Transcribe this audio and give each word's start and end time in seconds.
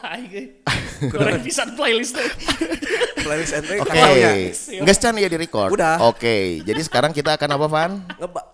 Aing 0.00 0.62
Kurang 1.12 1.40
bisa 1.40 1.62
playlist 1.68 2.18
ente 3.54 3.74
Oke, 3.82 3.92
kakaunya. 3.92 4.32
nggak 4.82 4.96
can 4.96 5.14
ya 5.14 5.28
di 5.28 5.38
record. 5.38 5.70
Udah. 5.70 6.00
Oke, 6.02 6.62
jadi 6.62 6.80
sekarang 6.80 7.12
kita 7.12 7.36
akan 7.36 7.50
apa 7.54 7.66
Van? 7.66 7.92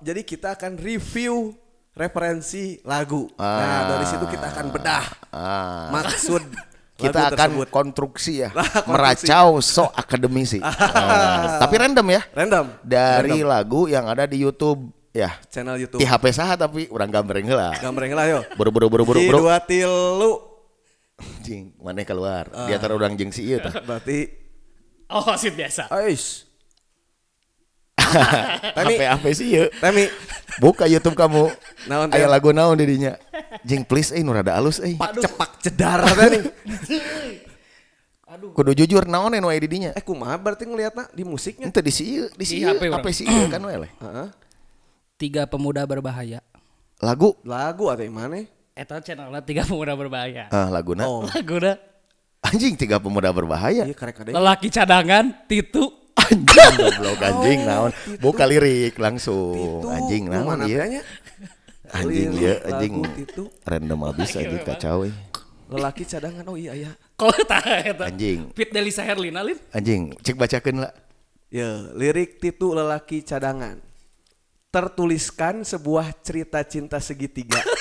Jadi 0.00 0.20
kita 0.22 0.52
akan 0.52 0.76
review 0.76 1.54
referensi 1.94 2.82
lagu. 2.82 3.30
Nah, 3.34 3.46
Ah. 3.46 3.82
dari 3.88 4.04
situ 4.04 4.24
kita 4.26 4.50
akan 4.50 4.66
bedah 4.68 5.04
Ah, 5.30 5.88
maksud 5.90 6.42
kita 7.00 7.16
lagu 7.22 7.32
akan 7.32 7.48
tersebut. 7.54 7.68
konstruksi 7.70 8.32
ya, 8.40 8.50
konstruksi. 8.50 8.90
meracau 8.90 9.48
so 9.58 9.86
akademisi. 9.88 10.58
Ah, 10.58 11.56
tapi 11.58 11.74
random 11.76 12.06
ya, 12.10 12.22
random 12.34 12.66
dari 12.82 13.40
Random. 13.40 13.48
lagu 13.48 13.80
yang 13.86 14.04
ada 14.04 14.26
di 14.26 14.36
YouTube 14.36 14.90
ya. 15.10 15.38
channel 15.48 15.78
YouTube. 15.78 15.98
Di 15.98 16.06
HP 16.06 16.24
saha 16.30 16.54
tapi 16.56 16.90
orang 16.90 17.08
gambareng 17.08 17.46
lah. 17.48 17.78
Gambareng 17.78 18.12
lah 18.12 18.26
yo. 18.26 18.40
Buru 18.52 18.68
buru 18.68 18.86
buru 18.90 19.04
buru 19.06 19.18
Di 19.18 19.26
buru. 19.26 19.38
dua 19.46 19.56
tilu. 19.58 20.53
Jing, 21.44 21.76
mana 21.76 22.00
keluar? 22.08 22.48
Ah. 22.56 22.64
Di 22.64 22.72
antara 22.72 22.96
orang 22.96 23.12
jeng 23.20 23.28
si 23.28 23.44
ieu 23.44 23.60
tah. 23.60 23.76
Berarti 23.88 24.44
Oh, 25.12 25.20
wasit 25.20 25.52
biasa. 25.52 25.92
Ais. 25.92 26.48
Tami, 28.74 28.96
HP 28.96 29.00
HP 29.04 29.24
sih 29.36 29.46
ieu. 29.52 29.66
Tami, 29.78 30.08
Buka 30.62 30.86
YouTube 30.86 31.18
kamu. 31.18 31.50
Naon 31.90 32.08
teh? 32.10 32.18
Aya 32.22 32.30
lagu 32.30 32.54
naon 32.54 32.78
di 32.78 32.86
dinya. 32.86 33.18
Jing 33.66 33.82
please 33.82 34.14
eh 34.14 34.22
nu 34.22 34.30
rada 34.30 34.54
alus 34.54 34.78
eh. 34.78 34.94
pak 34.94 35.18
cepak 35.18 35.50
cedar 35.60 36.00
tadi. 36.14 36.38
Kudu 38.34 38.74
jujur 38.74 39.06
naon 39.06 39.34
nu 39.34 39.50
aya 39.50 39.60
di 39.60 39.70
dinya. 39.70 39.90
Eh 39.94 40.02
kumaha 40.02 40.38
berarti 40.38 40.66
ngeliatna 40.66 41.10
di 41.10 41.22
musiknya? 41.26 41.70
Ente 41.70 41.82
di 41.82 41.92
si 41.94 42.18
ieu, 42.18 42.26
di 42.34 42.44
si 42.46 42.62
Di 42.62 42.66
ieu, 42.66 42.74
HP 42.74 42.82
orang. 42.90 43.02
HP 43.02 43.06
si 43.10 43.24
ieu 43.26 43.46
kan 43.50 43.62
we 43.62 43.74
leh. 43.76 43.92
Heeh. 43.98 44.28
Tiga 45.18 45.42
pemuda 45.46 45.82
berbahaya. 45.86 46.42
Lagu 47.02 47.34
Lagu 47.42 47.90
atau 47.90 48.02
yang 48.02 48.14
mana? 48.14 48.46
Eta 48.74 48.98
channelnya 48.98 49.38
tiga 49.38 49.62
pemuda 49.62 49.94
berbahaya. 49.94 50.50
ah 50.50 50.66
laguna. 50.66 51.06
Oh, 51.06 51.22
Laguna 51.30 51.78
Anjing 52.42 52.74
tiga 52.74 52.98
pemuda 52.98 53.30
berbahaya. 53.30 53.86
iya 53.86 53.94
karek 53.94 54.20
kadek. 54.20 54.32
lelaki 54.34 54.68
cadangan 54.68 55.30
Titu. 55.46 55.94
Anjing 56.18 56.74
goblok 56.78 57.20
anjing 57.22 57.58
naon. 57.62 57.90
Buka 58.18 58.44
lirik 58.44 58.98
langsung. 58.98 59.54
Titu, 59.54 59.88
Anjing 59.88 60.22
naon 60.26 60.58
tanya? 60.58 61.00
Anjing 61.94 62.30
ieu 62.34 62.54
lagu 62.66 62.74
anjing. 62.74 62.94
Titu. 63.14 63.42
Random 63.62 64.00
abis 64.10 64.34
anjing 64.34 64.62
kacau 64.66 65.06
eh. 65.06 65.14
Lelaki 65.70 66.02
cadangan 66.04 66.44
oh 66.50 66.58
iya 66.58 66.74
iya. 66.74 66.90
Kalau 67.14 67.38
tak 67.46 67.62
eta. 67.64 68.10
Anjing. 68.10 68.50
Fit 68.58 68.74
Delisa 68.74 69.06
Herlina 69.06 69.46
lin. 69.46 69.56
Anjing 69.70 70.18
cek 70.18 70.34
bacakeun 70.34 70.82
lah. 70.82 70.92
Ya, 71.46 71.94
lirik 71.94 72.42
Titu 72.42 72.74
lelaki 72.74 73.22
cadangan. 73.22 73.78
Tertuliskan 74.74 75.62
sebuah 75.62 76.10
cerita 76.26 76.58
cinta 76.66 76.98
segitiga. 76.98 77.62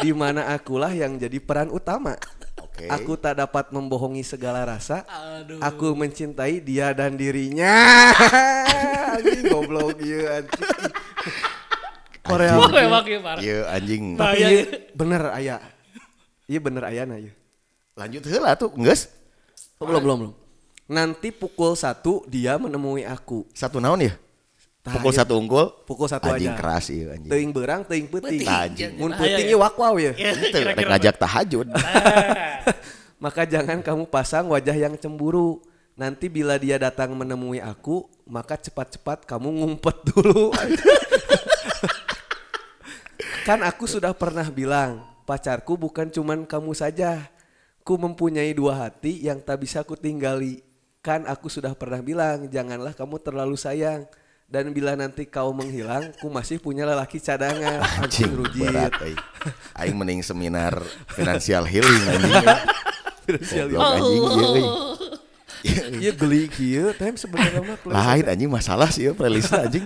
di 0.00 0.10
mana 0.14 0.50
akulah 0.54 0.90
yang 0.94 1.18
jadi 1.18 1.38
peran 1.42 1.70
utama. 1.70 2.14
Oke. 2.58 2.86
Aku 2.86 3.18
tak 3.18 3.42
dapat 3.42 3.74
membohongi 3.74 4.22
segala 4.22 4.62
rasa. 4.62 5.02
Aduh. 5.06 5.58
Aku 5.58 5.98
mencintai 5.98 6.62
dia 6.62 6.94
dan 6.94 7.18
dirinya. 7.18 7.74
anjing 9.18 9.50
goblok 9.50 9.98
ieu 9.98 10.22
anjing. 10.30 10.62
Korea. 12.22 12.54
Ieu 13.42 13.62
anjing. 13.66 14.04
Nah, 14.14 14.30
Tapi 14.30 14.38
iya, 14.38 14.48
iya. 14.48 14.64
bener 14.94 15.22
aya. 15.34 15.56
Iya 16.46 16.60
bener 16.62 16.82
aya 16.86 17.02
na 17.02 17.16
ieu. 17.18 17.34
Lanjut 17.98 18.22
heula 18.30 18.54
tuh, 18.54 18.70
geus. 18.78 19.10
Oh, 19.82 19.86
belum 19.90 20.02
belum 20.02 20.16
belum. 20.22 20.34
Nanti 20.88 21.34
pukul 21.34 21.74
satu 21.74 22.22
dia 22.30 22.54
menemui 22.56 23.02
aku. 23.02 23.42
Satu 23.52 23.82
naon 23.82 24.06
ya? 24.06 24.14
Tah, 24.88 24.96
Pukul 24.96 25.12
ieu 25.12 25.20
satu 25.20 25.32
unggul. 25.36 25.66
Pukul 25.84 26.08
satu 26.08 26.32
anjing 26.32 26.48
aja. 26.48 26.56
keras 26.56 26.88
ieu 26.88 27.12
anjing. 27.12 27.28
Teuing 27.28 27.52
berang, 27.52 27.84
teuing 27.84 28.08
peuting. 28.08 28.40
Peuting. 28.40 28.48
Anjing. 28.48 28.90
Mun 28.96 29.12
Aya, 29.12 29.20
peuting 29.20 29.46
ya. 29.52 29.68
ya. 30.00 30.12
Iya, 30.16 30.30
Itu 30.48 30.56
rek 30.64 30.86
ngajak 30.88 31.14
tahajud. 31.20 31.66
Maka 33.24 33.42
jangan 33.44 33.84
kamu 33.84 34.08
pasang 34.08 34.48
wajah 34.48 34.72
yang 34.72 34.96
cemburu. 34.96 35.60
Nanti 35.98 36.30
bila 36.30 36.54
dia 36.56 36.78
datang 36.78 37.12
menemui 37.12 37.58
aku, 37.58 38.06
maka 38.22 38.54
cepat-cepat 38.54 39.26
kamu 39.26 39.50
ngumpet 39.50 39.96
dulu. 40.06 40.54
kan 43.48 43.66
aku 43.66 43.90
sudah 43.90 44.14
pernah 44.14 44.46
bilang, 44.46 45.02
pacarku 45.26 45.74
bukan 45.74 46.06
cuman 46.06 46.46
kamu 46.46 46.72
saja. 46.72 47.26
Ku 47.82 47.98
mempunyai 47.98 48.54
dua 48.54 48.86
hati 48.86 49.26
yang 49.26 49.42
tak 49.42 49.66
bisa 49.66 49.82
ku 49.82 49.98
tinggali. 49.98 50.62
Kan 51.02 51.26
aku 51.26 51.50
sudah 51.50 51.74
pernah 51.74 51.98
bilang, 51.98 52.46
janganlah 52.46 52.94
kamu 52.94 53.18
terlalu 53.18 53.58
sayang. 53.58 54.06
Dan 54.48 54.72
bila 54.72 54.96
nanti 54.96 55.28
kau 55.28 55.52
menghilang, 55.52 56.08
ku 56.24 56.32
masih 56.32 56.56
punya 56.56 56.88
lelaki 56.88 57.20
cadangan. 57.20 57.84
Anjing 58.00 58.32
berat 58.32 58.96
euy. 59.04 59.12
Aing 59.76 59.92
mending 59.92 60.24
seminar 60.24 60.72
financial 61.12 61.68
healing 61.68 62.04
anjing. 62.08 62.32
Finansial 63.28 63.66
Goblok 63.68 63.92
anjing 64.00 64.24
ieu 64.24 64.48
euy. 64.48 64.66
Iya 65.98 66.14
geli 66.14 66.46
kieu, 66.46 66.94
tapi 66.94 67.18
sebenarnya 67.18 67.60
mah 67.60 67.76
Lain 67.82 68.24
anjing 68.30 68.48
masalah 68.48 68.88
sih 68.88 69.10
ya 69.10 69.12
playlist 69.12 69.52
anjing. 69.52 69.84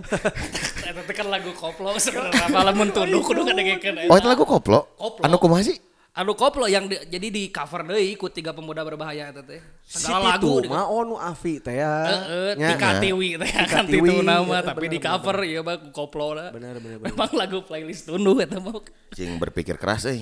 Eta 0.85 1.01
teh 1.01 1.15
kan 1.17 1.27
lagu 1.27 1.51
koplo 1.59 1.97
sebenarnya 1.99 2.47
malah 2.53 2.77
mun 2.77 2.93
tuduh 2.93 3.25
kudu 3.25 3.43
ngadengekeun 3.43 4.07
Oh 4.13 4.17
itu 4.21 4.29
lagu 4.31 4.45
koplo? 4.47 4.95
Koplo. 4.95 5.25
Anu 5.27 5.41
kumaha 5.43 5.65
sih? 5.67 5.81
Anu 6.13 6.37
koplo 6.37 6.69
yang 6.69 6.93
di- 6.93 7.01
jadi 7.09 7.33
di 7.33 7.49
cover 7.49 7.89
deui 7.89 8.21
ku 8.21 8.29
tiga 8.29 8.53
pemuda 8.53 8.85
berbahaya 8.85 9.33
eta 9.33 9.41
teh. 9.41 9.65
Segala 9.81 10.37
lagu 10.37 10.61
Titu 10.61 10.69
di- 10.69 10.69
mah 10.69 10.85
oh 10.85 11.09
nu 11.09 11.17
Afi 11.17 11.57
teh 11.57 11.81
ya. 11.81 11.89
Heeh, 12.05 12.51
Nya. 12.61 12.69
Tika 12.77 13.01
Tiwi 13.01 13.41
teh 13.41 13.49
kan 13.65 13.89
Tiwi, 13.89 14.13
Titu 14.13 14.21
nama 14.21 14.61
eta 14.61 14.77
tapi 14.77 14.93
bener, 14.93 14.93
di 14.93 14.99
cover 15.01 15.37
ya 15.41 15.61
mah 15.65 15.77
ku 15.81 15.89
koplo 15.89 16.37
lah. 16.37 16.53
Bener, 16.53 16.77
bener, 16.85 17.01
bener. 17.01 17.17
Memang 17.17 17.33
lagu 17.33 17.65
playlist 17.65 18.13
tunduh 18.13 18.37
eta 18.37 18.61
mah. 18.61 18.77
Cing 19.17 19.41
berpikir 19.41 19.81
keras 19.81 20.05
euy. 20.05 20.21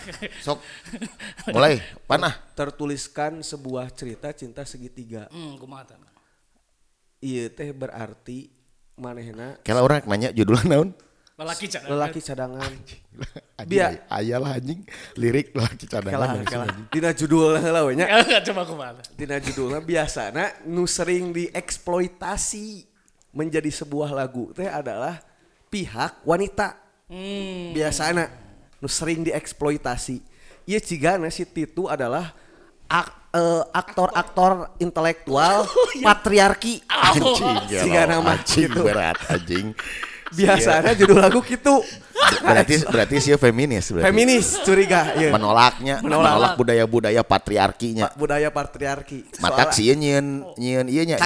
Sok. 0.46 0.62
Mulai, 1.50 1.82
panah. 2.06 2.38
Tertuliskan 2.54 3.42
sebuah 3.42 3.90
cerita 3.90 4.30
cinta 4.30 4.62
segitiga. 4.62 5.26
Hmm, 5.26 5.58
kumaha. 5.58 5.98
Iya 7.18 7.50
teh 7.50 7.74
berarti 7.74 8.50
manehna 8.94 9.58
Kela 9.66 9.82
orang 9.82 10.06
nanya 10.06 10.30
judulnya 10.30 10.78
naon? 10.78 10.90
Lelaki 11.42 11.66
cadangan. 11.66 11.90
lelaki 11.92 12.20
cadangan. 12.20 12.72
Biar 13.62 13.66
Biar. 13.68 13.92
aya 14.08 14.36
lah 14.36 14.52
anjing 14.54 14.80
lirik 15.14 15.52
lagi 15.52 15.84
cadangan 15.84 16.42
kelah. 16.42 16.66
anjing. 16.66 16.86
Dina 16.88 17.10
judul 17.10 17.58
lah 17.58 17.82
we 17.82 17.94
nya. 17.94 18.06
Coba 18.42 18.62
kumaha. 18.62 19.02
Dina 19.12 19.36
judulnya 19.36 19.78
biasana 19.78 20.44
nu 20.64 20.82
sering 20.84 21.30
dieksploitasi 21.32 22.86
menjadi 23.30 23.68
sebuah 23.68 24.10
lagu 24.10 24.50
teh 24.52 24.66
adalah 24.66 25.20
pihak 25.68 26.22
wanita. 26.22 26.78
Hmm. 27.06 27.76
biasana 27.76 28.24
nu 28.78 28.88
sering 28.88 29.20
dieksploitasi 29.20 30.24
ieu 30.64 30.80
cigana 30.80 31.28
si 31.28 31.44
Titu 31.44 31.84
adalah 31.84 32.32
ak- 32.88 33.28
eh, 33.30 33.64
aktor-aktor 33.68 34.72
intelektual 34.78 35.68
patriarki 36.06 36.80
Anjing, 36.88 37.68
Siga 37.68 38.08
gelo, 38.08 38.16
nama 38.16 38.32
anjing 38.32 38.64
gitu. 38.64 38.80
berat 38.80 39.20
anjing. 39.28 39.76
Biasanya 40.32 40.92
judul 40.94 41.18
lagu 41.18 41.40
gitu 41.42 41.80
Berarti 42.22 42.86
berarti 42.86 43.16
sih 43.18 43.34
feminis 43.34 43.90
berarti. 43.90 44.06
feminis 44.08 44.62
curiga 44.62 45.10
ya 45.18 45.34
Menolaknya, 45.34 45.98
Menolak. 46.00 46.22
menolak 46.32 46.52
budaya-budaya 46.54 47.22
patriarkinya. 47.22 48.14
budaya 48.14 48.48
patriarki 48.48 49.26
Mata 49.38 49.68
Soalnya- 49.68 49.74
sih 49.74 49.92
nyeun 49.98 50.26
nyeun 50.54 50.86
ieu 50.86 51.02
nya 51.02 51.18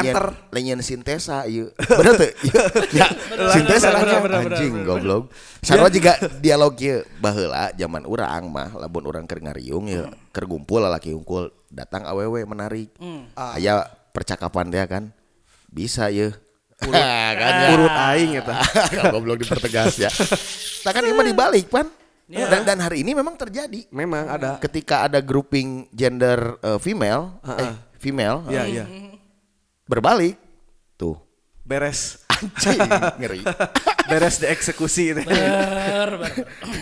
nyeun 0.52 0.80
sintesa 0.80 1.44
ieu. 1.44 1.68
Bener 1.76 2.16
teu? 2.16 2.30
Ya, 2.96 3.06
sintesa 3.52 3.92
bener, 3.92 4.08
lah 4.08 4.20
bener, 4.24 4.40
anjing 4.48 4.72
bener, 4.72 4.86
goblok. 4.88 5.22
Sarua 5.60 5.92
juga 5.92 6.16
dialog 6.40 6.72
ieu 6.80 7.04
baheula 7.20 7.70
zaman 7.76 8.02
urang 8.08 8.48
mah 8.48 8.72
lamun 8.72 9.04
urang 9.04 9.24
keur 9.28 9.44
ngariung 9.44 9.86
ieu 9.86 10.08
keur 10.32 10.48
ngumpul 10.48 10.80
lalaki 10.80 11.12
unggul 11.12 11.52
datang 11.68 12.08
awewe 12.08 12.40
menarik. 12.48 12.88
Aya 13.36 13.84
percakapan 14.16 14.72
dia 14.72 14.88
kan. 14.88 15.12
Bisa 15.68 16.08
ieu. 16.84 16.92
kan 17.40 17.52
ya. 17.56 17.68
urut 17.72 17.96
aing 18.12 18.30
eta 18.40 18.54
Goblok 19.14 19.40
dipertegas 19.40 19.96
ya. 19.96 20.10
Nah 20.84 20.92
kan 20.92 21.02
ini 21.04 21.14
mah 21.16 21.26
dibalik 21.26 21.66
pan. 21.72 21.88
Dan, 22.26 22.66
dan 22.66 22.82
hari 22.82 23.06
ini 23.06 23.14
memang 23.14 23.38
terjadi 23.38 23.86
memang 23.94 24.26
ada 24.26 24.58
ketika 24.58 25.06
ada 25.06 25.22
grouping 25.22 25.86
gender 25.94 26.58
uh, 26.58 26.74
female, 26.74 27.38
eh, 27.46 27.70
female, 28.02 28.42
Iya 28.50 28.62
uh, 28.62 28.66
iya 28.66 28.84
berbalik 29.86 30.34
tuh 30.98 31.14
beres 31.62 32.18
anjing 32.66 32.82
ngeri. 33.22 33.40
beres 34.10 34.42
dieksekusi 34.42 35.22
Ber, 35.22 36.10
ber. 36.18 36.32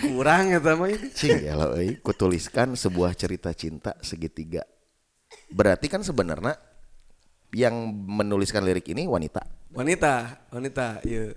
kurang 0.02 0.50
eta 0.52 0.74
mah 0.76 0.88
ini. 0.88 1.08
Cing 1.12 1.40
ya 1.44 1.54
lo, 1.56 1.76
kutuliskan 2.00 2.74
sebuah 2.74 3.12
cerita 3.14 3.52
cinta 3.52 3.96
segitiga. 4.00 4.64
Berarti 5.52 5.86
kan 5.86 6.02
sebenarnya 6.02 6.58
yang 7.54 7.72
menuliskan 8.04 8.60
lirik 8.60 8.84
ini 8.86 9.06
wanita. 9.06 9.40
wanita 9.70 10.38
wanita 10.50 11.02
iya 11.02 11.34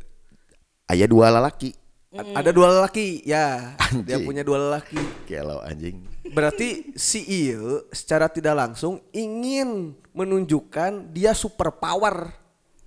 Aya 0.87 1.03
dua 1.03 1.27
lelaki. 1.29 1.75
A- 2.15 2.39
Ada 2.39 2.55
dua 2.55 2.71
lelaki, 2.71 3.19
ya. 3.21 3.75
Dia 4.07 4.15
Anjing. 4.15 4.23
punya 4.23 4.39
dua 4.39 4.55
lelaki. 4.57 4.95
Gelo 5.27 5.59
anjing. 5.59 5.99
Berarti 6.31 6.95
si 6.95 7.27
Ieu 7.27 7.83
secara 7.91 8.31
tidak 8.31 8.55
langsung 8.55 9.03
ingin 9.11 9.91
menunjukkan 10.15 11.11
dia 11.11 11.35
super 11.35 11.75
power. 11.75 12.31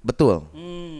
Betul. 0.00 0.48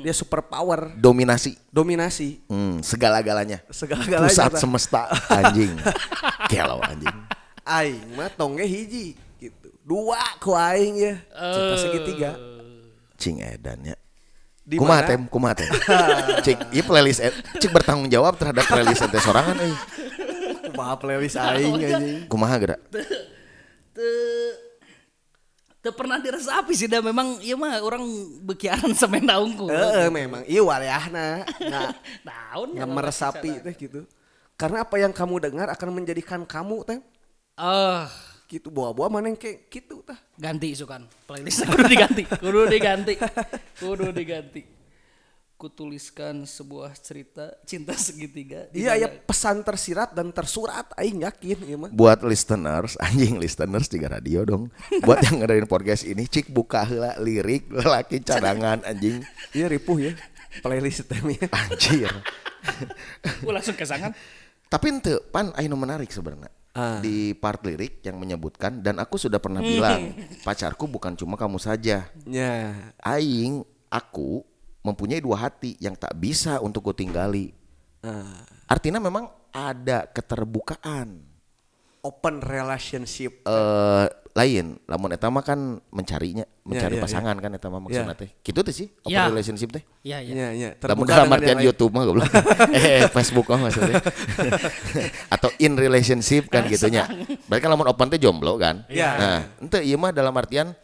Dia 0.05 0.13
super 0.13 0.45
power, 0.45 0.93
Dominasi. 0.93 1.57
dominasi 1.73 2.45
Hmm, 2.47 2.85
segala-galanya. 2.85 3.65
segala-galanya. 3.73 4.29
Pusat 4.29 4.53
semesta 4.55 5.09
anjing. 5.33 5.73
Gelo 6.53 6.85
anjing. 6.85 7.17
aing 7.63 8.05
mah 8.13 8.29
tongge 8.29 8.63
hiji. 8.63 9.17
Dua 9.91 10.23
ku 10.39 10.55
aing 10.55 10.95
ya. 10.97 11.15
Cinta 11.35 11.75
segitiga. 11.77 12.31
Cing 13.19 13.43
edan 13.43 13.83
ya. 13.83 13.97
Di 14.63 14.79
Kumaha 14.79 15.03
mana? 15.03 15.09
tem, 15.11 15.21
kumaha 15.27 15.55
tem. 15.59 15.67
Cik, 16.47 16.71
ieu 16.71 16.85
playlist 16.87 17.19
et- 17.19 17.35
cik 17.59 17.75
bertanggung 17.75 18.07
jawab 18.07 18.39
terhadap 18.39 18.63
playlist 18.65 19.03
ente 19.03 19.19
sorangan 19.19 19.59
euy. 19.59 19.75
Kumaha 20.71 20.95
playlist 20.95 21.35
aing 21.35 21.75
anjing. 21.75 22.31
Kumaha 22.31 22.55
geura? 22.55 22.77
Teu 23.91 24.07
teu 25.81 25.91
pernah 25.91 26.21
diresapi 26.21 26.71
sih 26.71 26.87
dah 26.87 27.01
memang 27.01 27.41
ieu 27.41 27.57
mah 27.57 27.81
orang 27.81 28.05
bekiaran 28.47 28.95
semen 29.01 29.27
daunku. 29.27 29.67
Heeh, 29.67 30.07
memang 30.07 30.47
iya 30.47 30.63
waliahna. 30.63 31.43
Nah, 31.67 31.91
Daunnya. 32.29 32.85
nggak 32.85 32.91
meresapi 32.95 33.51
teh 33.65 33.75
gitu. 33.75 34.07
Karena 34.55 34.85
apa 34.85 35.01
yang 35.01 35.11
kamu 35.11 35.51
dengar 35.51 35.67
akan 35.67 35.89
menjadikan 35.91 36.47
kamu 36.47 36.85
teh 36.87 37.01
Ah, 37.59 38.07
gitu 38.51 38.69
bawa-bawa 38.75 39.07
mana 39.23 39.31
yang 39.31 39.39
kayak 39.39 39.71
gitu 39.71 40.03
tah. 40.03 40.19
ganti 40.35 40.75
isukan 40.75 41.07
playlist 41.31 41.63
kudu 41.71 41.87
diganti 41.87 42.23
kudu 42.27 42.61
diganti 42.67 43.15
kudu 43.79 44.11
diganti 44.11 44.63
kutuliskan 45.61 46.49
sebuah 46.49 46.97
cerita 46.97 47.53
cinta 47.69 47.93
segitiga 47.93 48.65
Iya, 48.73 48.97
ya 48.97 49.09
pesan 49.13 49.61
tersirat 49.61 50.17
dan 50.17 50.33
tersurat 50.33 50.89
aing 50.97 51.21
yakin 51.21 51.59
ieu 51.69 51.77
mah. 51.77 51.93
Buat 51.93 52.25
listeners, 52.25 52.97
anjing 52.97 53.37
listeners 53.37 53.85
juga 53.93 54.17
radio 54.17 54.49
dong. 54.49 54.73
Buat 55.05 55.21
yang 55.29 55.45
ngadain 55.45 55.69
podcast 55.69 56.09
ini, 56.09 56.25
cik 56.25 56.49
buka 56.49 56.81
heula 56.89 57.13
lirik 57.21 57.69
lelaki 57.69 58.25
cadangan 58.25 58.81
anjing. 58.89 59.21
Iya 59.53 59.69
ripuh 59.69 60.01
ya 60.01 60.13
playlist 60.65 61.07
temnya. 61.07 61.45
Anjir. 61.53 62.09
Gua 63.45 63.53
langsung 63.57 63.77
kesangan 63.77 64.13
Tapi 64.71 64.87
ente 64.87 65.19
pan 65.35 65.51
aya 65.59 65.67
nu 65.67 65.77
menarik 65.77 66.09
sebenarnya. 66.09 66.60
Ah. 66.71 67.03
Di 67.03 67.35
part 67.35 67.67
lirik 67.67 67.99
yang 68.07 68.23
menyebutkan 68.23 68.79
dan 68.79 69.03
aku 69.03 69.19
sudah 69.19 69.43
pernah 69.43 69.59
bilang, 69.59 70.15
pacarku 70.47 70.87
bukan 70.87 71.19
cuma 71.19 71.35
kamu 71.35 71.59
saja. 71.59 72.07
Ya. 72.27 72.55
Aing, 73.03 73.67
aku 73.91 74.47
mempunyai 74.87 75.19
dua 75.19 75.51
hati 75.51 75.75
yang 75.83 75.99
tak 75.99 76.15
bisa 76.17 76.63
untuk 76.63 76.95
kutinggali. 76.95 77.53
Ah, 78.07 78.47
Artinya 78.71 79.03
memang 79.03 79.27
ada 79.51 80.07
keterbukaan. 80.07 81.30
Open 82.01 82.41
relationship. 82.41 83.45
eh 83.45 84.07
lain, 84.31 84.79
lamun 84.87 85.11
eta 85.11 85.27
mah 85.27 85.43
kan 85.43 85.59
mencarinya, 85.91 86.47
mencari 86.63 86.95
ya, 86.95 87.03
pasangan 87.03 87.35
kan 87.35 87.51
eta 87.51 87.67
mah 87.67 87.83
maksudnya 87.83 88.15
Ya. 88.15 88.21
teh. 88.25 88.31
Kitu 88.41 88.63
teh 88.63 88.71
sih, 88.71 88.87
open 89.03 89.11
Ya. 89.11 89.27
relationship 89.27 89.69
teh. 89.71 89.83
ya 90.01 90.23
ya 90.23 90.31
Iya, 90.31 90.49
iya. 90.55 90.69
Lamun 90.71 90.79
Terbuka 90.79 91.11
dalam 91.11 91.27
dengan 91.27 91.35
artian 91.35 91.51
yang 91.51 91.59
lain. 91.59 91.69
YouTube 91.69 91.91
mah 91.91 92.05
goblok. 92.07 92.31
eh 92.79 93.11
Facebook 93.11 93.47
mah 93.49 93.61
maksudnya. 93.67 93.99
Atau 95.35 95.51
in 95.59 95.75
relationship 95.75 96.47
kan 96.47 96.63
gitunya. 96.65 97.11
Berarti 97.45 97.61
kan 97.61 97.71
lamun 97.71 97.91
open 97.91 98.07
teh 98.09 98.19
jomblo 98.19 98.55
kan. 98.55 98.87
Iya. 98.87 99.11
Nah, 99.13 99.39
ente 99.59 99.83
ieu 99.83 99.99
mah 99.99 100.11
dalam 100.11 100.33
artian 100.33 100.79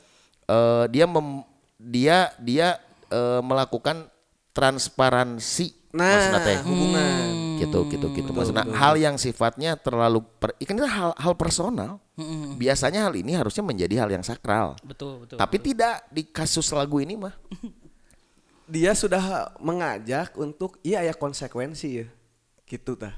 eh 0.45 0.85
dia 0.91 1.07
mem, 1.07 1.47
dia 1.79 2.35
dia 2.37 2.83
eh, 3.07 3.41
melakukan 3.41 4.11
transparansi 4.51 5.71
Nah, 5.95 6.03
maksudnya 6.05 6.41
teh. 6.43 6.59
hubungan. 6.61 7.25
Gitu 7.57 7.79
gitu 7.91 8.07
gitu. 8.13 8.31
Maksudnya 8.31 8.65
hal 8.77 8.95
yang 8.97 9.17
sifatnya 9.17 9.75
terlalu 9.81 10.25
per, 10.39 10.53
ikan 10.61 10.77
itu 10.77 10.89
hal 10.89 11.11
hal 11.17 11.35
personal. 11.35 12.01
Biasanya 12.57 13.05
hal 13.09 13.15
ini 13.17 13.37
harusnya 13.37 13.61
menjadi 13.61 14.01
hal 14.01 14.11
yang 14.13 14.25
sakral. 14.25 14.73
betul 14.81 15.25
betul 15.25 15.37
Tapi 15.37 15.57
tidak 15.61 16.09
di 16.09 16.25
kasus 16.25 16.69
lagu 16.73 17.01
ini 17.01 17.17
mah. 17.17 17.35
Dia 18.73 18.97
sudah 18.99 19.55
mengajak 19.63 20.35
untuk 20.41 20.81
iya 20.83 21.05
ya 21.05 21.15
konsekuensi 21.15 21.89
ya. 22.03 22.07
Gitu 22.65 22.97
tah. 22.97 23.15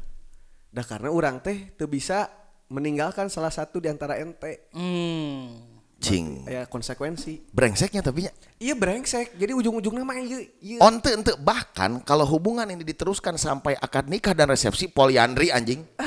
Dah 0.68 0.84
karena 0.84 1.08
orang 1.08 1.40
teh 1.40 1.72
teu 1.78 1.88
bisa 1.88 2.28
meninggalkan 2.68 3.32
salah 3.32 3.48
satu 3.48 3.80
di 3.80 3.88
antara 3.88 4.20
ente. 4.20 4.68
hmm. 4.76 5.77
Cing. 5.98 6.46
Ya 6.46 6.62
konsekuensi. 6.70 7.50
Brengseknya 7.50 8.06
tapi 8.06 8.30
nya. 8.30 8.32
Iya 8.62 8.78
brengsek. 8.78 9.34
Jadi 9.34 9.50
ujung-ujungnya 9.50 10.06
mah 10.06 10.14
iya. 10.22 10.38
iya. 10.62 10.78
Onte 10.78 11.10
ente 11.10 11.34
bahkan 11.34 11.98
kalau 12.06 12.22
hubungan 12.22 12.70
ini 12.70 12.86
diteruskan 12.86 13.34
sampai 13.34 13.74
akad 13.74 14.06
nikah 14.06 14.30
dan 14.30 14.46
resepsi 14.46 14.86
poliandri 14.86 15.50
anjing. 15.50 15.82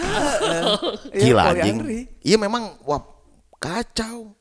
Iya, 1.12 1.36
Gila 1.36 1.44
poliandri. 1.52 2.08
anjing. 2.08 2.24
Iya 2.24 2.38
memang 2.40 2.64
wah 2.88 3.04
kacau. 3.60 4.32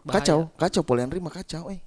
Kacau, 0.00 0.48
kacau 0.56 0.82
poliandri 0.82 1.20
mah 1.20 1.30
kacau 1.30 1.68
eh. 1.68 1.84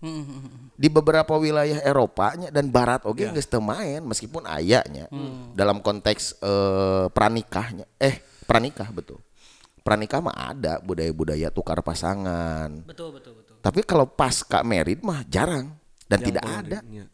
Di 0.77 0.87
beberapa 0.87 1.33
wilayah 1.35 1.81
Eropanya 1.81 2.53
dan 2.53 2.69
barat 2.69 3.03
oke 3.09 3.25
geus 3.33 3.49
teu 3.49 3.59
main 3.59 4.05
meskipun 4.05 4.45
ayanya 4.45 5.07
dalam 5.55 5.79
konteks 5.79 6.43
eh, 6.43 7.05
pranikahnya. 7.09 7.87
Eh, 7.97 8.19
pranikah 8.45 8.87
betul. 8.93 9.19
Pranikah 9.83 10.23
mah 10.23 10.55
ada 10.55 10.79
budaya-budaya 10.79 11.51
tukar 11.51 11.83
pasangan. 11.83 12.71
betul 12.87 13.11
betul 13.11 13.35
betul 13.35 13.59
Tapi 13.59 13.83
kalau 13.83 14.07
pasca 14.07 14.63
merit 14.63 15.03
mah 15.03 15.27
jarang 15.27 15.75
dan 16.07 16.19
tidak 16.23 16.43
ada. 16.47 16.79
Iya. 16.87 17.11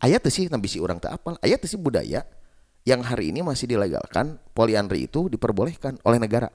Ayat 0.00 0.28
sih 0.28 0.52
nabi 0.52 0.68
si 0.68 0.76
orang 0.76 1.00
tak 1.00 1.16
apal. 1.16 1.40
Ayat 1.40 1.64
sih 1.64 1.80
budaya 1.80 2.28
yang 2.84 3.00
hari 3.00 3.32
ini 3.32 3.40
masih 3.40 3.72
dilegalkan 3.72 4.36
poliandri 4.52 5.08
itu 5.08 5.32
diperbolehkan 5.32 5.96
oleh 6.04 6.20
negara. 6.20 6.52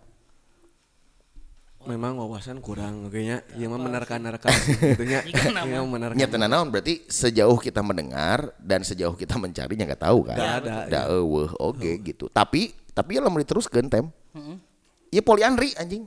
Memang 1.86 2.18
wawasan 2.18 2.62
kurang 2.62 3.10
kayaknya. 3.14 3.42
Iya 3.58 3.66
mah 3.70 3.82
menerka-nerka 3.82 4.50
gitunya. 4.50 5.22
Iya. 5.26 5.66
Iya 5.66 5.80
menerka. 5.82 6.38
Naon 6.46 6.70
berarti 6.70 7.10
sejauh 7.10 7.58
kita 7.58 7.82
mendengar 7.82 8.54
dan 8.62 8.86
sejauh 8.86 9.18
kita 9.18 9.38
mencarinya 9.38 9.90
nggak 9.94 10.02
tahu 10.02 10.30
kan. 10.30 10.38
Nggak 10.38 10.56
ada, 10.62 10.74
Da 10.90 11.00
eueuh 11.10 11.54
oke 11.58 11.90
gitu. 12.06 12.30
Tapi 12.30 12.74
tapi 12.94 13.18
ya 13.18 13.22
lamun 13.26 13.42
diteruskeun 13.42 13.90
tem. 13.90 14.06
Iya 15.16 15.24
poliandri 15.24 15.72
anjing. 15.80 16.04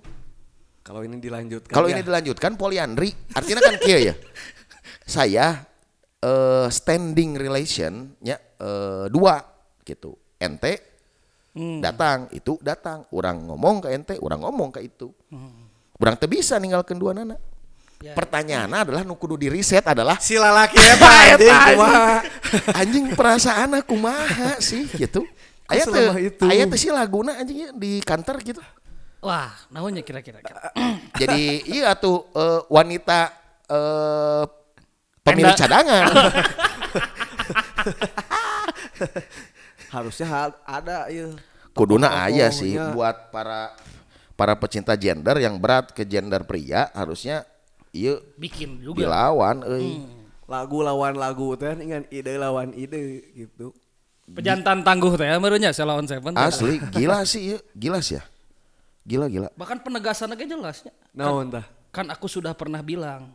Kalau 0.84 1.00
ini 1.00 1.16
dilanjutkan. 1.16 1.72
Kalau 1.72 1.88
ya. 1.88 1.96
ini 1.96 2.02
dilanjutkan 2.04 2.60
poliandri, 2.60 3.08
artinya 3.32 3.64
kan 3.64 3.80
kia 3.80 4.12
ya. 4.12 4.14
Saya 5.16 5.64
eh, 6.20 6.68
standing 6.68 7.40
relation 7.40 8.12
ya 8.20 8.36
eh, 8.36 9.08
dua 9.08 9.40
gitu. 9.80 10.12
Ente 10.36 11.00
datang, 11.80 12.28
itu 12.36 12.60
datang. 12.60 13.08
Orang 13.10 13.48
ngomong 13.48 13.80
ke 13.80 13.88
ente, 13.96 14.14
orang 14.20 14.44
ngomong 14.44 14.76
ke 14.76 14.84
itu. 14.84 15.08
Orang 15.96 16.14
teu 16.20 16.28
bisa 16.28 16.60
ninggalkeun 16.60 17.00
dua 17.00 17.16
nana. 17.16 17.40
Ya. 17.98 18.14
Pertanyaannya 18.14 18.78
adalah 18.78 19.02
nu 19.02 19.18
kudu 19.18 19.34
di 19.34 19.50
reset 19.50 19.82
adalah 19.82 20.22
si 20.22 20.38
lalaki 20.38 20.78
ya 20.78 20.94
Pak 21.02 21.14
anjing 21.34 21.58
kumaha. 21.66 22.16
anjing 22.78 23.04
perasaan 23.18 23.74
aku 23.74 23.98
maha 23.98 24.62
sih 24.62 24.86
gitu. 24.94 25.26
Aya 25.66 25.82
teu 25.82 25.98
selemah 25.98 26.18
itu? 26.22 26.44
aya 26.46 26.64
teu 26.70 26.78
sih 26.78 26.94
laguna 26.94 27.34
anjing 27.42 27.58
ya 27.58 27.68
di 27.74 27.98
kantor 27.98 28.38
gitu. 28.46 28.62
Wah 29.20 29.50
naonnya 29.70 30.02
kira-kira 30.06 30.38
Jadi 31.20 31.66
iya 31.66 31.98
tuh 31.98 32.30
eh, 32.32 32.60
wanita 32.70 33.20
eh, 33.66 34.44
pemilik 35.26 35.52
Penda. 35.52 35.60
cadangan. 35.60 36.04
Harusnya 39.94 40.26
hal- 40.28 40.60
ada 40.64 41.08
iya. 41.08 41.32
Kuduna 41.74 42.10
aya 42.26 42.50
sih 42.50 42.74
buat 42.92 43.30
para 43.30 43.70
para 44.34 44.54
pecinta 44.58 44.94
gender 44.98 45.38
yang 45.38 45.58
berat 45.58 45.90
ke 45.94 46.02
gender 46.06 46.42
pria 46.46 46.90
harusnya 46.94 47.42
iya 47.90 48.18
bikin 48.38 48.78
juga 48.82 49.02
dilawan 49.06 49.62
euy. 49.66 50.06
lagu 50.46 50.78
lawan 50.82 51.14
lagu 51.18 51.54
teh 51.58 51.74
dengan 51.74 52.02
ide 52.10 52.34
lawan 52.38 52.70
ide 52.74 53.26
gitu. 53.34 53.74
pejantan 54.30 54.82
tangguh 54.86 55.14
teh 55.18 55.26
merenya 55.38 55.70
saya 55.74 55.90
lawan 55.94 56.06
seven. 56.06 56.34
Asli 56.38 56.78
gila 56.94 57.22
sih 57.26 57.54
iya, 57.54 57.58
gila 57.74 57.98
sih 58.02 58.18
ya. 58.18 58.22
Gila 59.08 59.24
gila. 59.26 59.48
bahkan 59.56 59.80
penegasan 59.80 60.28
aja 60.28 60.44
jelasnya 60.44 60.92
Naon 61.16 61.48
tah? 61.48 61.64
kan 61.88 62.04
aku 62.06 62.28
sudah 62.28 62.52
pernah 62.52 62.84
bilang 62.84 63.32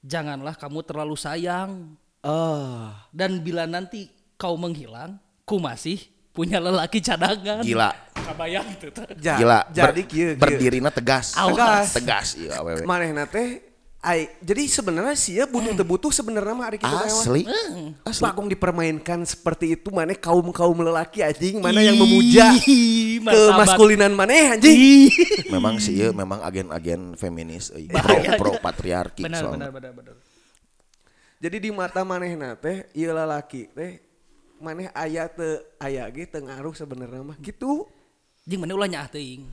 janganlah 0.00 0.54
kamu 0.54 0.80
terlalu 0.80 1.18
sayang 1.18 1.98
Ah, 2.20 3.08
dan 3.10 3.40
bila 3.40 3.64
nanti 3.64 4.06
kau 4.36 4.52
menghilang 4.54 5.16
ku 5.42 5.56
masih 5.56 5.98
punya 6.30 6.60
lelaki 6.60 7.00
cadangan 7.00 7.64
Gila. 7.64 7.90
kabayang 8.14 8.68
tuh 8.76 8.92
ja, 9.18 9.34
Gila. 9.34 9.60
jadi 9.72 9.88
Ber- 9.96 10.06
kieu 10.06 10.28
kieu. 10.30 10.38
Berdirinya 10.38 10.92
tegas. 10.92 11.32
Tegas. 11.32 11.88
Tegas 11.90 12.28
iya 12.36 12.60
awewe. 12.60 12.84
Manehna 12.84 13.24
teh 13.24 13.69
ai 14.00 14.32
jadi 14.40 14.64
sebenarnya 14.64 15.12
sih 15.12 15.36
ya 15.36 15.44
butuh 15.44 15.76
teu 15.76 15.84
butuh 15.84 16.08
sebenarnya 16.08 16.56
mah 16.56 16.72
ari 16.72 16.80
kitu 16.80 16.88
teh 16.88 17.12
mah. 17.12 17.20
Asli. 17.20 17.42
Asli. 18.00 18.22
Bagong 18.24 18.48
dipermainkan 18.48 19.28
seperti 19.28 19.76
itu 19.76 19.92
maneh 19.92 20.16
kaum-kaum 20.16 20.72
lelaki 20.80 21.20
anjing 21.20 21.60
mana 21.60 21.84
yang 21.84 22.00
memuja 22.00 22.48
ke 23.28 23.40
maskulinan 23.60 24.08
maneh 24.16 24.56
anjing. 24.56 25.12
memang 25.52 25.76
sih 25.76 26.00
iya 26.00 26.16
memang 26.16 26.40
agen-agen 26.40 27.12
feminis 27.12 27.68
euy. 27.76 27.92
pro, 27.92 28.00
Bahaya. 28.00 28.30
pro 28.40 28.52
patriarki 28.56 29.20
benar 29.28 29.40
soalnya. 29.44 29.68
benar 29.68 29.92
benar 29.92 29.92
benar 29.92 30.14
Jadi 31.40 31.56
di 31.60 31.70
mata 31.72 32.00
manehna 32.00 32.56
teh 32.56 32.88
ieu 32.96 33.12
lalaki 33.12 33.68
teh 33.68 34.00
maneh 34.64 34.88
aya 34.96 35.28
teu 35.28 35.60
aya 35.76 36.08
ge 36.08 36.24
teu 36.24 36.40
ngaruh 36.40 36.72
sebenarnya 36.72 37.20
mah 37.20 37.36
gitu. 37.44 37.84
jeung 38.48 38.64
mana 38.64 38.72
ulah 38.72 38.88
nyaah 38.88 39.12
teuing 39.12 39.44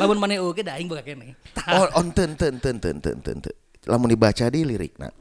lamun 0.00 0.16
mana 0.16 0.40
oge 0.40 0.64
da 0.64 0.80
aing 0.80 0.88
boga 0.88 1.04
keneh 1.04 1.36
Oh, 1.68 1.84
on 2.00 2.12
ten 2.16 2.32
ten 2.32 2.56
ten 2.56 2.80
ten 2.80 2.96
ten 3.00 3.20
ten. 3.20 3.44
ten. 3.44 3.52
Lamun 3.86 4.08
dibaca 4.08 4.44
di 4.48 4.64
lirik 4.64 4.96
nah. 4.96 5.12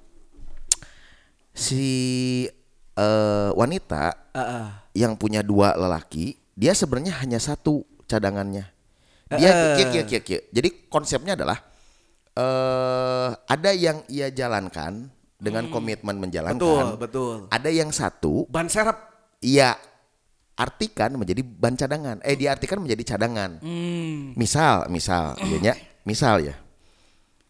Si 1.54 1.84
eh, 2.94 3.50
wanita 3.54 4.34
Heeh. 4.34 4.66
yang 4.98 5.14
punya 5.18 5.42
dua 5.42 5.78
lelaki, 5.78 6.34
dia 6.54 6.74
sebenarnya 6.74 7.14
hanya 7.22 7.38
satu 7.38 7.86
cadangannya. 8.06 8.66
Dia 9.34 9.50
Eh. 9.50 9.76
kieu, 9.78 9.88
kieu, 9.90 10.06
kieu, 10.06 10.22
kieu. 10.22 10.42
Jadi 10.50 10.90
konsepnya 10.90 11.34
adalah 11.34 11.62
eh 12.34 13.30
ada 13.30 13.72
yang 13.74 14.02
ia 14.10 14.30
jalankan 14.30 15.10
dengan 15.38 15.70
komitmen 15.70 16.18
menjalankan. 16.18 16.58
Betul, 16.58 16.88
betul. 16.98 17.36
Ada 17.52 17.70
yang 17.70 17.94
satu 17.94 18.50
Ban 18.50 18.66
serep. 18.66 18.96
ia 19.44 19.76
artikan 20.54 21.14
menjadi 21.14 21.42
ban 21.44 21.74
cadangan. 21.74 22.18
Eh 22.26 22.34
diartikan 22.34 22.82
menjadi 22.82 23.18
cadangan. 23.18 23.62
Misal, 24.34 24.90
misal, 24.90 25.38
ya, 25.66 25.74
misal 26.06 26.42
ya. 26.42 26.56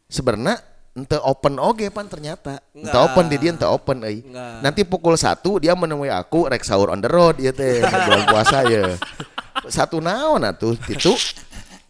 Sebenarnya 0.08 0.60
ente 0.94 1.18
open 1.22 1.58
oge 1.58 1.90
pan 1.90 2.06
ternyata. 2.06 2.62
Ente 2.74 2.98
open 2.98 3.26
di 3.30 3.38
dia 3.42 3.50
ente 3.54 3.66
open. 3.66 4.06
Enggak. 4.06 4.62
Nanti 4.62 4.82
pukul 4.86 5.18
satu 5.18 5.58
dia 5.58 5.74
menemui 5.74 6.10
aku 6.14 6.46
rek 6.50 6.62
sahur 6.62 6.94
on 6.94 7.02
the 7.02 7.10
road 7.10 7.42
ya 7.42 7.50
teh 7.50 7.82
bulan 7.82 8.24
puasa 8.30 8.66
ya. 8.70 8.94
Satu 9.70 10.02
naon 10.02 10.46
atuh 10.46 10.78
itu 10.90 11.14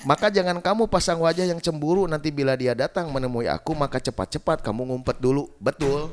maka 0.04 0.28
jangan 0.28 0.60
kamu 0.60 0.92
pasang 0.92 1.20
wajah 1.24 1.48
yang 1.48 1.64
cemburu 1.64 2.04
nanti 2.12 2.28
bila 2.28 2.60
dia 2.60 2.76
datang 2.76 3.08
menemui 3.08 3.48
aku 3.48 3.72
maka 3.72 4.04
cepat-cepat 4.04 4.60
kamu 4.64 4.88
ngumpet 4.92 5.20
dulu. 5.20 5.48
Betul. 5.60 6.12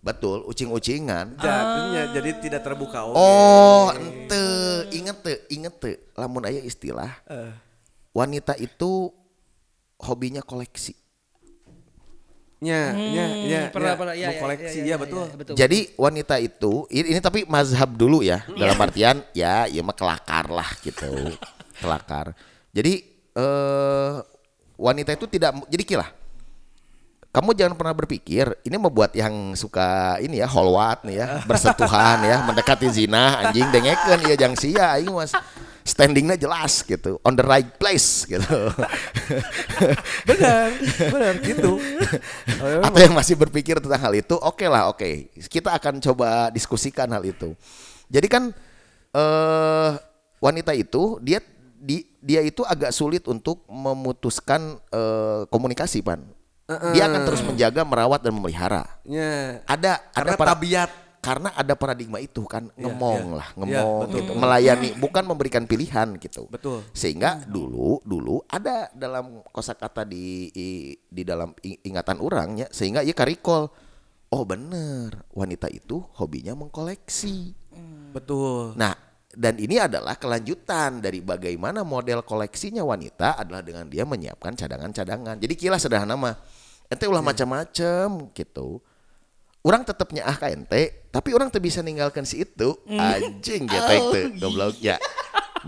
Betul, 0.00 0.48
ucing-ucingan. 0.48 1.36
Jadinya 1.36 2.08
jadi 2.16 2.30
tidak 2.40 2.64
terbuka 2.64 3.04
oke. 3.04 3.20
Oh, 3.20 3.92
ente, 3.92 4.44
inget 4.96 5.16
tuh, 5.20 5.36
inget 5.52 5.74
tuh. 5.76 5.92
Lamun 6.16 6.48
aya 6.48 6.56
istilah, 6.64 7.20
Eh. 7.28 7.52
wanita 8.16 8.56
itu 8.56 9.12
hobinya 10.00 10.40
koleksi. 10.40 10.96
Nya, 12.60 12.92
nya, 12.92 13.24
nya, 13.40 13.60
pernah, 13.72 13.96
nya. 13.96 13.98
pernah. 13.98 14.14
Ya, 14.14 14.28
Mau 14.28 14.36
ya, 14.36 14.40
koleksi 14.44 14.78
ya, 14.78 14.84
ya, 14.84 14.90
ya, 14.92 14.96
betul. 15.00 15.24
ya, 15.24 15.36
betul. 15.40 15.54
Jadi 15.56 15.78
wanita 15.96 16.36
itu, 16.36 16.72
ini, 16.92 17.16
ini 17.16 17.20
tapi 17.24 17.48
mazhab 17.48 17.88
dulu 17.96 18.20
ya, 18.20 18.44
dalam 18.52 18.76
artian 18.84 19.24
ya, 19.32 19.64
ya 19.64 19.80
mah 19.80 19.96
kelakar 19.96 20.52
lah 20.52 20.68
gitu, 20.84 21.08
kelakar. 21.80 22.36
Jadi 22.68 23.00
eh 23.32 24.14
wanita 24.76 25.16
itu 25.16 25.24
tidak, 25.24 25.56
jadi 25.72 25.84
kilah. 25.88 26.10
Kamu 27.30 27.54
jangan 27.56 27.78
pernah 27.78 27.94
berpikir 27.94 28.44
ini 28.66 28.76
membuat 28.76 29.14
yang 29.16 29.56
suka 29.56 30.18
ini 30.18 30.42
ya 30.42 30.50
holwat 30.50 31.06
nih 31.06 31.22
ya 31.22 31.26
bersentuhan 31.46 32.26
ya 32.26 32.42
mendekati 32.42 32.90
zina 32.90 33.38
anjing 33.38 33.70
dengekeun 33.70 34.18
ya 34.26 34.34
jang 34.34 34.58
sia 34.58 34.98
aing 34.98 35.14
mas 35.14 35.30
standingnya 35.82 36.36
jelas 36.36 36.84
gitu 36.84 37.16
on 37.22 37.34
the 37.34 37.42
right 37.42 37.76
place 37.76 38.24
gitu. 38.24 38.44
Benar, 40.28 40.68
benar 41.10 41.34
gitu. 41.40 41.80
Atau 42.86 43.00
yang 43.00 43.14
masih 43.14 43.34
berpikir 43.34 43.80
tentang 43.80 44.00
hal 44.00 44.14
itu 44.14 44.36
oke 44.36 44.66
lah 44.66 44.90
oke. 44.90 45.32
Kita 45.48 45.74
akan 45.74 45.98
coba 46.00 46.50
diskusikan 46.50 47.08
hal 47.10 47.24
itu. 47.24 47.54
Jadi 48.10 48.26
kan 48.28 48.52
eh 49.10 49.90
wanita 50.40 50.72
itu 50.72 51.18
dia 51.20 51.40
di, 51.80 52.04
dia 52.20 52.44
itu 52.44 52.60
agak 52.62 52.92
sulit 52.92 53.24
untuk 53.26 53.64
memutuskan 53.66 54.76
eh, 54.90 55.42
komunikasi 55.48 56.04
pan. 56.04 56.20
Dia 56.94 57.10
akan 57.10 57.26
terus 57.26 57.42
menjaga 57.42 57.82
merawat 57.82 58.22
dan 58.22 58.30
memelihara. 58.30 58.86
Nya. 59.02 59.58
ada 59.66 59.98
Karena 60.14 60.32
ada 60.34 60.38
para- 60.38 60.50
tabiat. 60.54 60.90
Karena 61.20 61.52
ada 61.52 61.76
paradigma 61.76 62.16
itu 62.16 62.48
kan 62.48 62.72
Iya, 62.72 62.88
ngemong 62.88 63.24
iya. 63.28 63.36
lah 63.36 63.48
Iya, 63.52 63.58
ngemong 63.60 64.00
betul, 64.00 64.16
gitu 64.16 64.32
betul. 64.32 64.40
melayani 64.40 64.88
bukan 64.96 65.24
memberikan 65.28 65.64
pilihan 65.68 66.08
gitu 66.16 66.48
Betul. 66.48 66.80
sehingga 66.96 67.44
dulu 67.44 68.00
dulu 68.02 68.40
ada 68.48 68.88
dalam 68.96 69.44
kosakata 69.52 70.08
di 70.08 70.48
di 70.96 71.22
dalam 71.22 71.52
ingatan 71.62 72.24
orangnya 72.24 72.66
sehingga 72.72 73.04
ia 73.04 73.12
karikol 73.12 73.68
oh 74.32 74.42
bener 74.48 75.28
wanita 75.36 75.68
itu 75.68 76.00
hobinya 76.16 76.56
mengkoleksi 76.56 77.52
Betul. 78.16 78.74
nah 78.80 78.96
dan 79.30 79.60
ini 79.62 79.78
adalah 79.78 80.18
kelanjutan 80.18 80.98
dari 80.98 81.22
bagaimana 81.22 81.86
model 81.86 82.26
koleksinya 82.26 82.82
wanita 82.82 83.38
adalah 83.38 83.62
dengan 83.62 83.86
dia 83.86 84.02
menyiapkan 84.02 84.56
cadangan-cadangan 84.56 85.38
jadi 85.38 85.54
kira 85.54 85.76
sederhana 85.78 86.16
mah 86.18 86.34
ente 86.90 87.06
ulah 87.06 87.22
macam-macam 87.22 88.32
gitu 88.34 88.82
orang 89.60 89.82
tetapnya 89.84 90.24
ah 90.24 90.36
ka 90.36 90.48
ente 90.48 91.08
tapi 91.10 91.34
orang 91.34 91.50
tuh 91.50 91.60
bisa 91.60 91.82
ninggalkan 91.82 92.22
si 92.22 92.46
itu. 92.46 92.78
Anjing 92.86 93.66
gitu. 93.66 93.92
itu 93.92 94.20
goblok. 94.38 94.78
Ya 94.78 94.96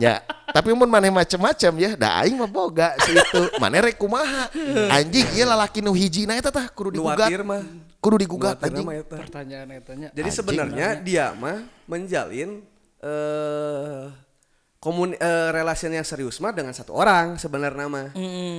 ya 0.00 0.24
tapi 0.52 0.72
mun 0.72 0.88
maneh 0.88 1.10
macam-macam 1.12 1.72
ya. 1.80 1.90
Da 1.98 2.22
aing 2.22 2.38
mah 2.38 2.48
boga 2.48 2.94
si 3.02 3.12
itu. 3.12 3.42
Maneh 3.58 3.80
rek 3.82 3.98
kumaha? 3.98 4.48
Anjing 4.92 5.26
ieu 5.34 5.44
lalaki 5.44 5.82
nu 5.82 5.92
hiji 5.92 6.24
na 6.24 6.38
eta 6.38 6.54
tah 6.54 6.70
kudu 6.70 6.96
digugat. 7.00 7.28
mah. 7.42 7.62
kudu 7.98 8.16
digugat 8.22 8.56
anjing. 8.62 8.86
Pertanyaan 9.04 9.68
etanya. 9.74 10.08
Jadi 10.14 10.30
sebenarnya 10.30 10.88
dia 11.02 11.34
mah 11.34 11.66
menjalin 11.90 12.62
eh 13.02 14.21
komun 14.82 15.14
eh, 15.14 15.48
relasi 15.50 15.86
yang 15.86 16.02
serius 16.02 16.42
mah 16.42 16.50
dengan 16.50 16.74
satu 16.74 16.90
orang 16.90 17.38
sebenarnya 17.38 17.86
mah. 17.86 18.10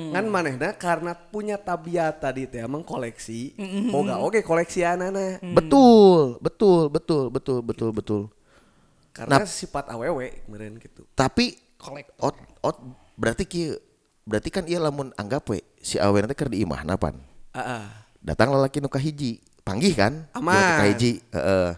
Kan 0.10 0.26
manehna 0.26 0.72
karena 0.74 1.12
punya 1.12 1.60
tabiat 1.60 2.18
tadi 2.18 2.48
teh 2.48 2.64
mengkoleksi, 2.64 3.60
boga 3.92 4.18
oke 4.18 4.40
koleksi 4.40 4.88
anana. 4.88 5.36
betul 5.44 6.40
betul 6.40 6.88
betul 6.88 7.24
betul 7.28 7.60
betul 7.60 7.90
betul 7.92 8.22
Karena 9.12 9.44
sifat 9.44 9.92
awewe 9.92 10.42
kemarin 10.44 10.80
gitu. 10.80 11.04
tapi 11.14 11.60
Kolektor. 11.78 12.18
ot 12.24 12.36
ot 12.64 12.78
berarti 13.14 13.44
kieu 13.44 13.76
berarti 14.24 14.50
kan 14.50 14.64
ieu 14.66 14.80
lamun 14.80 15.12
anggap 15.14 15.44
we 15.46 15.60
si 15.78 16.00
awewe 16.00 16.24
teh 16.24 16.34
keur 16.34 16.48
di 16.50 16.64
imahna 16.64 16.96
pan 16.96 17.20
Ah, 17.52 17.60
ah. 17.78 17.86
datang 18.18 18.50
lelaki 18.50 18.80
nu 18.80 18.88
kahiji 18.88 19.38
panggih 19.62 19.94
kan 19.94 20.26
Aman. 20.34 20.56
Lelaki 20.56 20.74
kahiji 20.80 21.12
heeh 21.30 21.70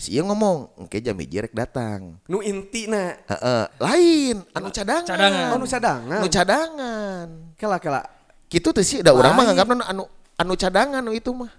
si 0.00 0.16
ieu 0.16 0.24
ngomong 0.24 0.80
engke 0.80 0.96
jam 0.98 1.12
hiji 1.14 1.44
rek 1.44 1.52
datang 1.52 2.16
Nu 2.24 2.40
intina. 2.40 3.20
heeh 3.20 3.64
lain 3.76 4.36
anu 4.50 4.72
cadangan 4.72 5.04
Cadangan. 5.04 5.48
Oh 5.52 5.58
nu 5.60 5.66
cadangan. 5.68 6.18
anu 6.18 6.28
cadangan 6.28 7.26
Kela 7.54 7.76
kela. 7.76 8.02
gitu 8.48 8.72
tuh 8.72 8.80
sih 8.80 8.98
da 8.98 9.12
urang 9.12 9.36
mah 9.36 9.44
Lain. 9.44 9.52
nganggapna 9.52 9.84
anu 9.86 10.08
anu 10.34 10.54
cadangan 10.54 10.98
nu 10.98 11.12
itu 11.12 11.30
mah 11.30 11.52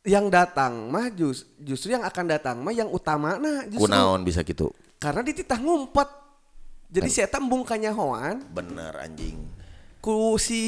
Yang 0.00 0.26
datang 0.32 0.88
mah 0.88 1.12
jus, 1.12 1.44
justru 1.60 1.92
yang 1.92 2.00
akan 2.00 2.24
datang 2.24 2.56
mah 2.56 2.72
yang 2.72 2.88
utama 2.88 3.36
nah 3.36 3.66
justru. 3.66 3.84
kunaon 3.84 4.22
bisa 4.22 4.40
gitu 4.40 4.72
Karena 4.96 5.20
dititah 5.20 5.58
ngumpet. 5.58 6.08
Jadi 6.88 7.08
saya 7.08 7.28
tembung 7.28 7.62
kanyahoan 7.62 8.40
bener 8.48 8.96
anjing 8.96 9.38
ku 10.00 10.40
si 10.40 10.64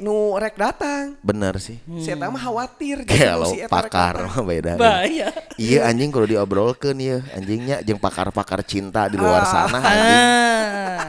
nu 0.00 0.32
rek 0.34 0.56
datang. 0.56 1.12
bener 1.20 1.60
sih 1.60 1.76
Saya 2.00 2.16
mah 2.24 2.40
khawatir 2.40 3.04
kalau 3.08 3.52
si 3.52 3.60
eta 3.60 3.68
rek 3.68 3.92
pakar 3.92 4.14
mah 4.24 4.40
beda 4.40 4.72
Bahaya. 4.80 5.28
Iya 5.54 5.84
anjing 5.84 6.08
kalau 6.08 6.24
diobrolkeun 6.24 6.96
ya 6.96 7.20
anjingnya 7.32 7.84
jeung 7.84 8.00
pakar-pakar 8.00 8.64
cinta 8.64 9.06
di 9.06 9.20
luar 9.20 9.44
sana 9.44 9.78
anjing. 9.78 10.20
Ah, 10.24 11.00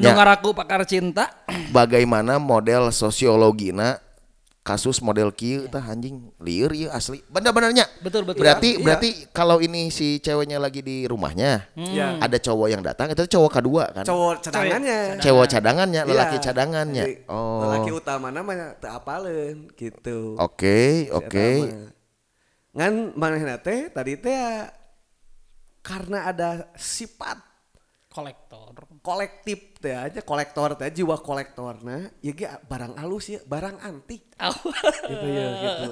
Ya. 0.00 0.16
ngaraku 0.16 0.50
pakar 0.50 0.82
cinta. 0.82 1.30
Bagaimana 1.68 2.40
model 2.40 2.90
sosiologina 2.90 4.00
kasus 4.62 5.02
model 5.02 5.34
kieu 5.34 5.66
tah 5.66 5.82
anjing 5.82 6.30
lieur 6.38 6.70
ieu 6.70 6.86
asli. 6.94 7.18
Bener-benernya. 7.26 7.82
Betul, 7.98 8.22
betul. 8.22 8.46
Berarti 8.46 8.78
Iya. 8.78 8.84
berarti 8.86 9.08
kalau 9.34 9.58
ini 9.58 9.90
si 9.90 10.22
ceweknya 10.22 10.62
lagi 10.62 10.86
di 10.86 11.02
rumahnya, 11.10 11.66
Ya. 11.74 12.14
ada 12.22 12.38
cowok 12.38 12.70
yang 12.70 12.78
datang 12.78 13.10
itu 13.10 13.26
cowok 13.26 13.58
kedua 13.58 13.90
kan? 13.90 14.06
Cowok 14.06 14.38
cadangannya. 14.38 15.18
Cewek 15.18 15.46
cadangannya, 15.50 16.02
lelaki 16.06 16.38
Iya. 16.38 16.44
cadangannya. 16.46 17.04
Jadi, 17.10 17.14
Oh. 17.26 17.66
Lelaki 17.66 17.90
utama 17.90 18.30
namanya 18.30 18.78
teu 18.78 18.94
apaleun 18.94 19.66
gitu. 19.74 20.38
Oke, 20.38 21.06
Si 21.06 21.10
eta 21.10 21.18
oke. 21.18 21.48
mah. 21.58 21.90
Ngan 22.72 22.94
manehna 23.18 23.58
teh 23.58 23.90
tadi 23.90 24.14
teh 24.16 24.32
ya, 24.32 24.70
karena 25.82 26.30
ada 26.30 26.70
sifat 26.78 27.36
Kolektor. 28.12 28.76
kolektif 29.00 29.80
teh 29.80 29.96
aja 29.96 30.20
kolektor 30.20 30.76
teh 30.76 30.92
jiwa 30.92 31.16
kolektorna 31.18 32.12
ya 32.20 32.32
ge 32.36 32.46
barang 32.68 33.00
halus 33.00 33.32
ya 33.32 33.40
barang 33.42 33.80
antik 33.80 34.36
gitu 35.08 35.26
ya 35.32 35.46
gitu 35.58 35.90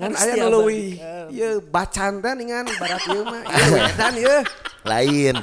ngan 0.00 0.14
Harus 0.14 0.22
aya 0.24 0.34
tiap 0.38 0.46
nu 0.46 0.50
leuwih 0.62 0.90
ye 1.28 1.48
bacan 1.58 2.22
teh 2.22 2.32
ningan 2.38 2.64
barat 2.78 3.02
ieu 3.10 3.22
mah 3.26 3.42
ieu 3.44 3.66
wedan 3.76 4.14
ye 4.16 4.36
Lain. 4.84 5.36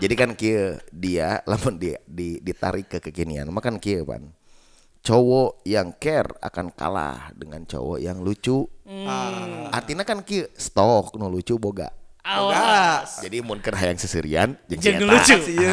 Jadi 0.00 0.14
kan 0.16 0.32
kieu 0.32 0.80
dia 0.88 1.44
lamun 1.44 1.76
dia 1.76 2.00
di, 2.08 2.40
ditarik 2.40 2.88
ke 2.88 2.98
kekinian, 2.98 3.46
makan 3.52 3.76
kieu 3.76 4.02
pan. 4.02 4.32
Cowok 5.00 5.64
yang 5.64 5.96
care 5.96 6.28
akan 6.44 6.72
kalah 6.72 7.32
dengan 7.36 7.64
cowok 7.64 8.00
yang 8.00 8.20
lucu. 8.20 8.64
Artinya 9.70 10.02
kan 10.02 10.24
kieu 10.24 10.48
stok 10.56 11.14
nu 11.20 11.28
lucu 11.28 11.54
boga. 11.60 11.99
Awas. 12.30 13.10
Jadi 13.20 13.42
mun 13.42 13.58
keur 13.58 13.74
hayang 13.74 13.98
seserian 13.98 14.54
jeung 14.68 14.78
eta. 14.78 15.02
lucu. 15.02 15.36
si 15.42 15.52
ye 15.58 15.72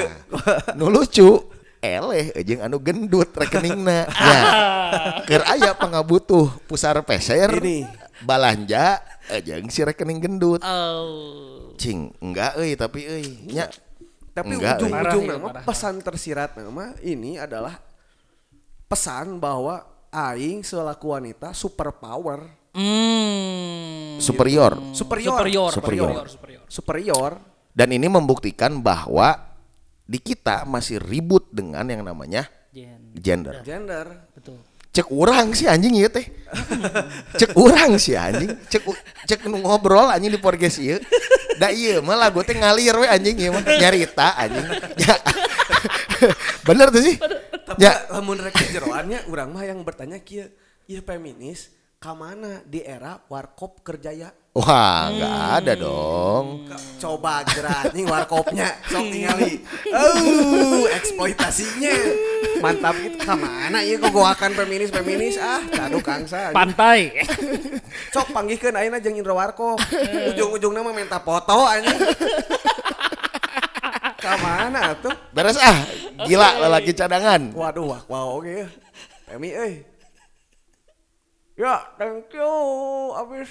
Nu 0.74 0.90
lucu 0.90 1.30
eleh 1.78 2.34
jeung 2.42 2.66
anu 2.66 2.82
gendut 2.82 3.30
rekeningna. 3.32 4.10
Ya. 4.10 4.42
Keur 5.30 5.44
aya 5.46 5.78
pangabutuh 5.78 6.50
pusar 6.66 6.98
peser. 7.06 7.52
Ini. 7.62 7.86
Balanja 8.26 8.98
jeung 9.46 9.70
si 9.70 9.86
rekening 9.86 10.18
gendut. 10.18 10.66
Oh. 10.66 11.76
Cing, 11.78 12.10
enggak 12.18 12.58
euy 12.58 12.74
tapi 12.74 13.06
euy. 13.06 13.28
Nya 13.54 13.70
tapi 14.34 14.54
Enggak, 14.54 14.82
ujung-ujung 14.82 15.26
nama 15.30 15.48
parah. 15.50 15.64
pesan 15.66 15.98
tersirat 15.98 16.54
nama 16.58 16.94
ini 17.02 17.38
adalah 17.38 17.78
pesan 18.86 19.38
bahwa 19.38 19.82
aing 20.10 20.62
selaku 20.62 21.14
wanita 21.14 21.54
super 21.54 21.94
power 21.94 22.46
Hmm. 22.78 24.22
superior. 24.22 24.78
superior 24.94 25.34
Superior. 25.34 25.72
Superior. 25.74 25.74
Superior. 25.74 26.26
Superior. 26.68 27.40
Dan 27.72 27.94
ini 27.94 28.06
membuktikan 28.06 28.82
bahwa 28.82 29.38
di 30.04 30.18
kita 30.18 30.64
masih 30.64 30.98
ribut 31.04 31.52
dengan 31.52 31.84
yang 31.86 32.02
namanya 32.02 32.48
Gen. 32.72 33.12
gender. 33.14 33.62
Gender. 33.62 34.06
Betul. 34.34 34.58
Cek 34.90 35.14
orang 35.14 35.54
sih 35.54 35.70
anjing 35.70 35.94
ieu 35.94 36.10
teh. 36.10 36.26
Cek 37.38 37.54
orang 37.54 38.02
sih 38.02 38.18
anjing. 38.18 38.50
Cek 38.66 38.82
cek 39.30 39.46
nu 39.46 39.62
ngobrol 39.62 40.10
anjing 40.10 40.34
di 40.34 40.42
podcast 40.42 40.82
ieu. 40.82 40.98
Da 41.62 41.70
ieu 41.70 42.02
mah 42.02 42.18
lagu 42.18 42.42
teh 42.42 42.58
ngalir 42.58 42.98
we 42.98 43.06
anjing 43.06 43.38
ieu 43.38 43.54
mah 43.54 43.62
nyarita 43.62 44.34
anjing. 44.42 44.66
Ya. 44.98 45.16
Bener 46.68 46.90
tuh 46.90 47.06
sih. 47.06 47.16
Tapi 47.68 47.78
Ya. 47.78 48.10
lamun 48.10 48.42
rek 48.42 48.58
jeroannya 48.74 49.30
urang 49.30 49.54
mah 49.54 49.70
yang 49.70 49.86
bertanya 49.86 50.18
kieu, 50.18 50.50
ieu 50.90 51.02
feminis 51.06 51.70
ka 51.98 52.14
mana 52.14 52.62
di 52.62 52.86
era 52.86 53.18
warkop 53.26 53.82
kerjaya? 53.82 54.30
Wah, 54.54 55.10
nggak 55.10 55.38
ada 55.62 55.74
dong. 55.74 56.70
Coba 57.02 57.42
gerak 57.46 57.94
nih 57.94 58.06
warkopnya 58.06 58.70
sok 58.86 59.06
ningali. 59.10 59.62
Oh, 59.98 60.86
eksploitasinya. 60.94 61.94
Mantap 62.62 62.94
gitu. 63.02 63.18
Ka 63.22 63.34
mana 63.34 63.82
ieu 63.82 63.98
kok 63.98 64.14
gua 64.14 64.38
akan 64.38 64.54
feminis 64.54 64.94
feminis 64.94 65.42
ah, 65.42 65.62
cadu 65.74 65.98
kangsa. 66.02 66.54
Pantai. 66.54 67.18
Sok 68.14 68.30
panggihkeun 68.30 68.78
ayeuna 68.78 69.02
jeung 69.02 69.18
Indra 69.18 69.34
Warkop. 69.34 69.82
Ujung-ujungna 70.34 70.86
mah 70.86 70.94
minta 70.94 71.18
foto 71.18 71.66
anjing. 71.66 71.98
Ka 74.22 74.34
mana 74.38 74.94
tuh? 75.02 75.14
Beres 75.34 75.58
ah, 75.58 75.82
gila 76.30 76.62
lelaki 76.62 76.94
cadangan. 76.94 77.54
Waduh, 77.58 77.90
wah, 77.90 78.02
wow 78.06 78.38
oke 78.38 78.54
ya. 78.54 78.68
Femi 79.26 79.50
euy. 79.54 79.97
Ya, 81.58 81.82
thank 81.98 82.30
you. 82.38 82.46
Abis 83.18 83.50